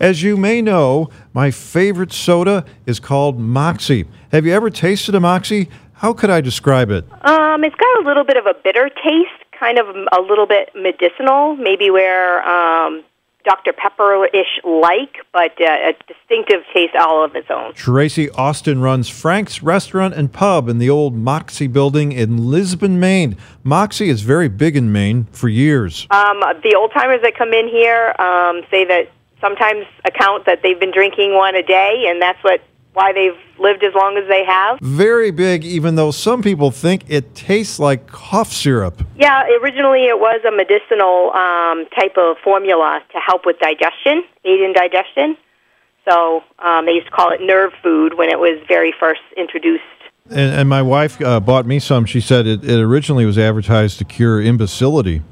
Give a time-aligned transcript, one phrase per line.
[0.00, 4.06] As you may know, my favorite soda is called Moxie.
[4.30, 5.68] Have you ever tasted a Moxie?
[5.94, 7.04] How could I describe it?
[7.26, 10.70] Um, it's got a little bit of a bitter taste, kind of a little bit
[10.76, 13.02] medicinal, maybe where um,
[13.44, 13.72] Dr.
[13.72, 17.74] Pepper-ish like, but uh, a distinctive taste all of its own.
[17.74, 23.36] Tracy Austin runs Frank's Restaurant and Pub in the old Moxie building in Lisbon, Maine.
[23.64, 26.06] Moxie is very big in Maine for years.
[26.12, 30.78] Um, the old timers that come in here um, say that sometimes account that they've
[30.78, 32.60] been drinking one a day, and that's what
[32.94, 34.78] why they've lived as long as they have.
[34.80, 39.02] Very big, even though some people think it tastes like cough syrup.
[39.16, 44.60] Yeah, originally it was a medicinal um, type of formula to help with digestion, aid
[44.60, 45.36] in digestion.
[46.08, 49.84] So um, they used to call it nerve food when it was very first introduced.
[50.30, 52.04] And, and my wife uh, bought me some.
[52.04, 55.22] She said it, it originally was advertised to cure imbecility.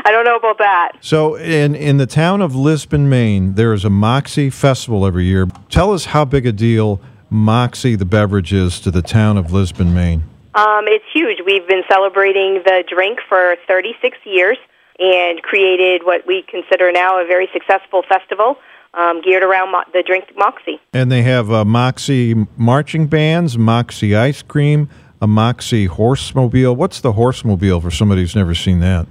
[0.04, 0.92] I don't know about that.
[1.00, 5.46] So, in, in the town of Lisbon, Maine, there is a Moxie Festival every year.
[5.68, 9.94] Tell us how big a deal Moxie, the beverage, is to the town of Lisbon,
[9.94, 10.24] Maine.
[10.54, 11.38] Um, it's huge.
[11.46, 14.58] We've been celebrating the drink for 36 years
[14.98, 18.58] and created what we consider now a very successful festival
[18.94, 20.80] um, geared around mo- the drink Moxie.
[20.92, 24.88] And they have uh, Moxie marching bands, Moxie ice cream,
[25.22, 26.74] a Moxie horsemobile.
[26.74, 29.06] What's the horsemobile for somebody who's never seen that?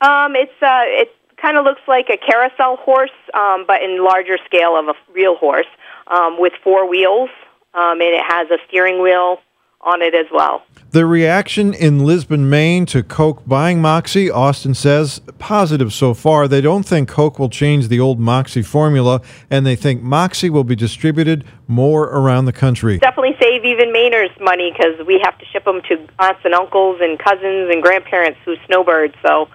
[0.00, 4.38] Um, it's uh, it kind of looks like a carousel horse, um, but in larger
[4.44, 5.66] scale of a real horse,
[6.06, 7.30] um, with four wheels,
[7.74, 9.38] um, and it has a steering wheel
[9.82, 10.62] on it as well.
[10.90, 16.48] The reaction in Lisbon, Maine to Coke buying Moxie, Austin says, positive so far.
[16.48, 20.64] They don't think Coke will change the old Moxie formula, and they think Moxie will
[20.64, 22.98] be distributed more around the country.
[22.98, 26.98] Definitely save even Mainers money because we have to ship them to aunts and uncles
[27.00, 29.16] and cousins and grandparents who snowbird.
[29.22, 29.48] So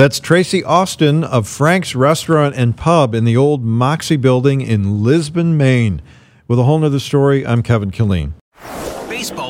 [0.00, 5.58] That's Tracy Austin of Frank's Restaurant and Pub in the old Moxie building in Lisbon,
[5.58, 6.00] Maine.
[6.48, 8.32] With a whole nother story, I'm Kevin Killeen.